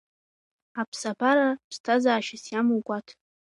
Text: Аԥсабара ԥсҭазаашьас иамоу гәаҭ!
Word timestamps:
Аԥсабара 0.81 1.47
ԥсҭазаашьас 1.69 2.43
иамоу 2.51 2.81
гәаҭ! 2.87 3.07